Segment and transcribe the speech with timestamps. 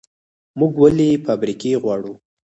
[0.59, 2.13] موږ ولې فابریکې غواړو؟